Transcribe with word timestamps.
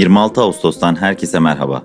26 0.00 0.40
Ağustos'tan 0.40 1.00
herkese 1.00 1.38
merhaba. 1.40 1.82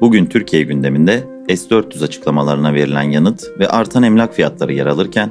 Bugün 0.00 0.26
Türkiye 0.26 0.62
gündeminde 0.62 1.24
S-400 1.48 2.04
açıklamalarına 2.04 2.74
verilen 2.74 3.02
yanıt 3.02 3.44
ve 3.58 3.68
artan 3.68 4.02
emlak 4.02 4.34
fiyatları 4.34 4.72
yer 4.72 4.86
alırken, 4.86 5.30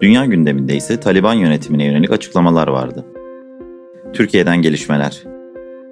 dünya 0.00 0.24
gündeminde 0.24 0.76
ise 0.76 1.00
Taliban 1.00 1.34
yönetimine 1.34 1.84
yönelik 1.84 2.10
açıklamalar 2.10 2.68
vardı. 2.68 3.04
Türkiye'den 4.12 4.62
gelişmeler. 4.62 5.22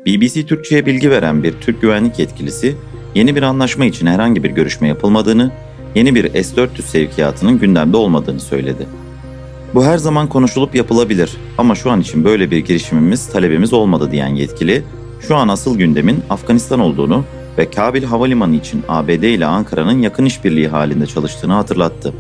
BBC 0.07 0.47
Türkçe'ye 0.47 0.87
bilgi 0.87 1.11
veren 1.11 1.43
bir 1.43 1.53
Türk 1.53 1.81
güvenlik 1.81 2.19
yetkilisi, 2.19 2.77
yeni 3.15 3.37
bir 3.37 3.43
anlaşma 3.43 3.85
için 3.85 4.07
herhangi 4.07 4.43
bir 4.43 4.51
görüşme 4.51 4.89
yapılmadığını, 4.89 5.53
yeni 5.95 6.15
bir 6.15 6.43
S-400 6.43 6.83
sevkiyatının 6.83 7.59
gündemde 7.59 7.97
olmadığını 7.97 8.41
söyledi. 8.41 8.87
Bu 9.75 9.85
her 9.85 9.99
zaman 9.99 10.29
konuşulup 10.29 10.75
yapılabilir 10.75 11.37
ama 11.59 11.75
şu 11.75 11.91
an 11.91 12.01
için 12.01 12.25
böyle 12.25 12.51
bir 12.51 12.59
girişimimiz, 12.59 13.29
talebimiz 13.29 13.73
olmadı 13.73 14.11
diyen 14.11 14.35
yetkili, 14.35 14.83
şu 15.29 15.37
an 15.37 15.49
asıl 15.49 15.79
gündemin 15.79 16.23
Afganistan 16.31 16.81
olduğunu 16.81 17.25
ve 17.59 17.71
Kabil 17.71 18.05
Havalimanı 18.05 18.57
için 18.57 18.83
ABD 18.89 19.09
ile 19.09 19.47
Ankara'nın 19.47 20.03
yakın 20.03 20.25
işbirliği 20.25 20.69
halinde 20.69 21.07
çalıştığını 21.07 21.53
hatırlattı. 21.53 22.15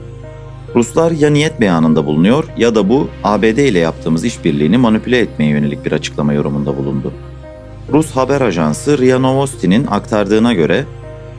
Ruslar 0.75 1.11
ya 1.11 1.31
niyet 1.31 1.61
beyanında 1.61 2.07
bulunuyor 2.07 2.45
ya 2.57 2.75
da 2.75 2.89
bu 2.89 3.09
ABD 3.25 3.59
ile 3.59 3.79
yaptığımız 3.79 4.25
işbirliğini 4.25 4.77
manipüle 4.77 5.19
etmeye 5.19 5.51
yönelik 5.51 5.85
bir 5.85 5.93
açıklama 5.93 6.33
yorumunda 6.33 6.77
bulundu. 6.77 7.13
Rus 7.93 8.11
haber 8.11 8.41
ajansı 8.41 8.99
RIA 8.99 9.19
Novosti'nin 9.19 9.87
aktardığına 9.87 10.53
göre 10.53 10.85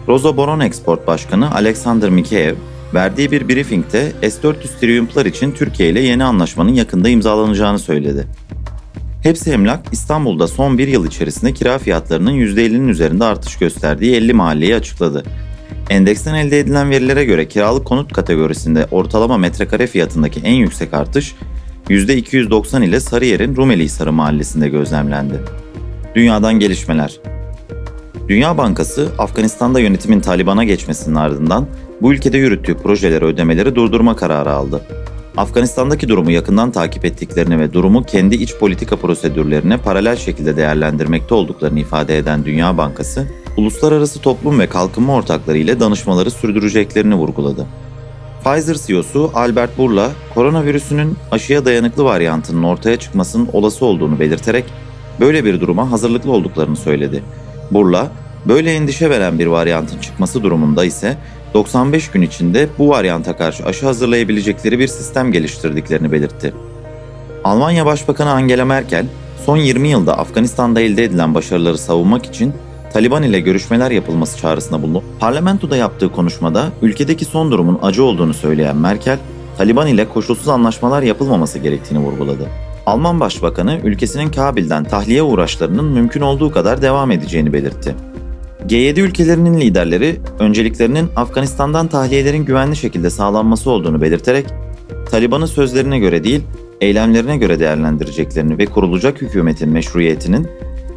Rozoboron 0.08 0.60
Export 0.60 1.08
Başkanı 1.08 1.56
Alexander 1.56 2.10
Mikheyev 2.10 2.56
verdiği 2.94 3.32
bir 3.32 3.50
briefingde 3.50 4.12
S-400 4.22 4.80
Triumph'lar 4.80 5.26
için 5.26 5.52
Türkiye 5.52 5.90
ile 5.90 6.00
yeni 6.00 6.24
anlaşmanın 6.24 6.74
yakında 6.74 7.10
imzalanacağını 7.10 7.80
söyledi. 7.80 8.28
Hepsi 9.24 9.52
Emlak 9.52 9.86
İstanbul'da 9.92 10.48
son 10.48 10.78
bir 10.78 10.88
yıl 10.88 11.08
içerisinde 11.08 11.54
kira 11.54 11.78
fiyatlarının 11.78 12.32
%50'nin 12.32 12.88
üzerinde 12.88 13.26
artış 13.26 13.58
gösterdiği 13.58 14.16
50 14.16 14.34
mahalleyi 14.34 14.76
açıkladı. 14.76 15.24
Endeksten 15.90 16.34
elde 16.34 16.60
edilen 16.60 16.90
verilere 16.90 17.26
göre 17.26 17.48
kiralık 17.48 17.86
konut 17.86 18.14
kategorisinde 18.14 18.88
ortalama 18.92 19.38
metrekare 19.38 19.88
fiyatındaki 19.88 20.40
en 20.40 20.54
yüksek 20.54 20.94
artış 20.94 21.36
%290 21.90 22.86
ile 22.86 23.00
Sarıyer'in 23.00 23.56
Rumeli 23.56 23.84
Hisarı 23.84 24.14
mahallesinde 24.14 24.70
gözlemlendi. 24.70 25.40
Dünyadan 26.16 26.60
gelişmeler 26.60 27.20
Dünya 28.28 28.58
Bankası, 28.58 29.10
Afganistan'da 29.18 29.80
yönetimin 29.80 30.20
Taliban'a 30.20 30.64
geçmesinin 30.64 31.16
ardından 31.16 31.68
bu 32.02 32.14
ülkede 32.14 32.38
yürüttüğü 32.38 32.78
projeleri 32.78 33.26
ödemeleri 33.26 33.76
durdurma 33.76 34.16
kararı 34.16 34.52
aldı. 34.52 34.82
Afganistan'daki 35.38 36.10
durumu 36.10 36.32
yakından 36.32 36.72
takip 36.72 37.06
ettiklerini 37.06 37.60
ve 37.60 37.74
durumu 37.74 38.04
kendi 38.04 38.36
iç 38.36 38.56
politika 38.56 38.96
prosedürlerine 38.96 39.78
paralel 39.78 40.16
şekilde 40.16 40.58
değerlendirmekte 40.58 41.36
olduklarını 41.36 41.80
ifade 41.80 42.18
eden 42.18 42.46
Dünya 42.46 42.78
Bankası, 42.78 43.28
uluslararası 43.58 44.20
toplum 44.20 44.60
ve 44.60 44.68
kalkınma 44.68 45.14
ortakları 45.14 45.58
ile 45.58 45.80
danışmaları 45.80 46.32
sürdüreceklerini 46.32 47.16
vurguladı. 47.16 47.66
Pfizer 48.44 48.78
CEO'su 48.88 49.32
Albert 49.34 49.78
Bourla, 49.78 50.12
koronavirüsünün 50.34 51.18
aşıya 51.32 51.66
dayanıklı 51.66 52.04
varyantının 52.04 52.64
ortaya 52.64 53.00
çıkmasının 53.00 53.50
olası 53.54 53.86
olduğunu 53.86 54.20
belirterek 54.20 54.66
böyle 55.20 55.46
bir 55.46 55.62
duruma 55.62 55.92
hazırlıklı 55.92 56.32
olduklarını 56.32 56.76
söyledi. 56.76 57.24
Burla, 57.72 58.12
böyle 58.46 58.74
endişe 58.74 59.10
veren 59.10 59.40
bir 59.40 59.48
varyantın 59.48 60.00
çıkması 60.00 60.44
durumunda 60.44 60.86
ise 60.86 61.18
95 61.54 62.12
gün 62.12 62.22
içinde 62.22 62.68
bu 62.78 62.90
varyanta 62.90 63.38
karşı 63.38 63.66
aşı 63.66 63.86
hazırlayabilecekleri 63.86 64.80
bir 64.80 64.88
sistem 64.88 65.32
geliştirdiklerini 65.32 66.12
belirtti. 66.12 66.54
Almanya 67.44 67.86
Başbakanı 67.86 68.32
Angela 68.32 68.66
Merkel, 68.66 69.06
son 69.46 69.58
20 69.58 69.88
yılda 69.88 70.18
Afganistan'da 70.18 70.82
elde 70.82 71.04
edilen 71.04 71.36
başarıları 71.36 71.78
savunmak 71.78 72.26
için 72.26 72.54
Taliban 72.94 73.24
ile 73.24 73.40
görüşmeler 73.40 73.92
yapılması 73.92 74.38
çağrısında 74.38 74.82
bulundu. 74.82 75.04
Parlamentoda 75.20 75.78
yaptığı 75.78 76.12
konuşmada 76.12 76.72
ülkedeki 76.82 77.26
son 77.26 77.52
durumun 77.52 77.80
acı 77.82 78.04
olduğunu 78.04 78.34
söyleyen 78.34 78.78
Merkel, 78.78 79.18
Taliban 79.58 79.88
ile 79.88 80.10
koşulsuz 80.10 80.50
anlaşmalar 80.50 81.02
yapılmaması 81.02 81.60
gerektiğini 81.60 82.00
vurguladı. 82.00 82.50
Alman 82.86 83.20
Başbakanı 83.20 83.80
ülkesinin 83.84 84.32
Kabil'den 84.32 84.84
tahliye 84.84 85.24
uğraşlarının 85.24 85.86
mümkün 85.86 86.22
olduğu 86.22 86.52
kadar 86.52 86.82
devam 86.82 87.12
edeceğini 87.12 87.54
belirtti. 87.54 87.96
G7 88.68 89.00
ülkelerinin 89.00 89.62
liderleri 89.62 90.20
önceliklerinin 90.40 91.10
Afganistan'dan 91.16 91.88
tahliyelerin 91.88 92.46
güvenli 92.46 92.76
şekilde 92.76 93.10
sağlanması 93.10 93.70
olduğunu 93.70 94.02
belirterek 94.02 94.46
Taliban'ın 95.12 95.46
sözlerine 95.46 96.00
göre 96.00 96.24
değil, 96.24 96.42
eylemlerine 96.82 97.38
göre 97.38 97.60
değerlendireceklerini 97.60 98.58
ve 98.58 98.66
kurulacak 98.66 99.22
hükümetin 99.22 99.70
meşruiyetinin 99.70 100.48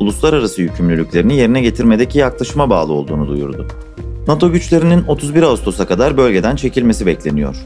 uluslararası 0.00 0.62
yükümlülüklerini 0.62 1.37
yerine 1.37 1.60
getirmedeki 1.60 2.19
yaklaşıma 2.19 2.71
bağlı 2.71 2.93
olduğunu 2.93 3.28
duyurdu. 3.28 3.66
NATO 4.28 4.53
güçlerinin 4.53 5.05
31 5.06 5.43
Ağustos'a 5.43 5.87
kadar 5.87 6.16
bölgeden 6.16 6.56
çekilmesi 6.56 7.06
bekleniyor. 7.06 7.56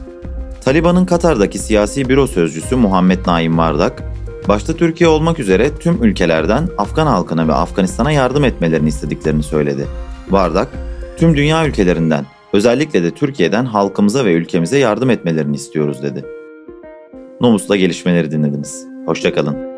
Taliban'ın 0.65 1.05
Katar'daki 1.05 1.59
siyasi 1.59 2.09
büro 2.09 2.27
sözcüsü 2.27 2.75
Muhammed 2.75 3.19
Naim 3.27 3.57
Vardak, 3.57 4.03
başta 4.47 4.73
Türkiye 4.73 5.09
olmak 5.09 5.39
üzere 5.39 5.69
tüm 5.79 6.03
ülkelerden 6.03 6.69
Afgan 6.77 7.07
halkına 7.07 7.47
ve 7.47 7.53
Afganistan'a 7.53 8.11
yardım 8.11 8.43
etmelerini 8.43 8.89
istediklerini 8.89 9.43
söyledi. 9.43 9.87
Vardak, 10.29 10.67
tüm 11.17 11.37
dünya 11.37 11.67
ülkelerinden, 11.67 12.25
özellikle 12.53 13.03
de 13.03 13.11
Türkiye'den 13.11 13.65
halkımıza 13.65 14.25
ve 14.25 14.33
ülkemize 14.33 14.77
yardım 14.77 15.09
etmelerini 15.09 15.55
istiyoruz 15.55 16.03
dedi. 16.03 16.25
Nomus'la 17.41 17.75
gelişmeleri 17.75 18.31
dinlediniz. 18.31 18.85
Hoşçakalın. 19.05 19.70